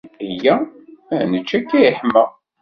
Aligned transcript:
Yya 0.43 0.55
ad 1.15 1.21
nečč 1.29 1.49
akka 1.57 1.77
yeḥma. 1.83 2.23